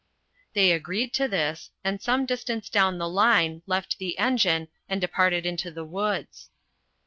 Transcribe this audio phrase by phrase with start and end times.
[0.53, 5.45] They agreed to this, and some distance down the line left the engine and departed
[5.45, 6.49] into the woods.